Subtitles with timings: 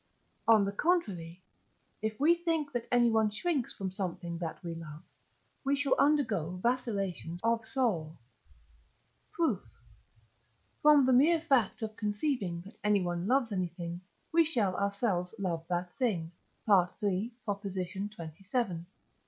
[0.47, 1.43] On the contrary,
[2.01, 5.03] if we think that anyone shrinks from something that we love,
[5.63, 8.17] we shall undergo vacillations of soul.
[9.31, 9.61] Proof.
[10.81, 14.01] From the mere fact of conceiving that anyone loves anything
[14.31, 16.31] we shall ourselves love that thing
[16.67, 17.29] (III.
[17.45, 18.85] xxvii.)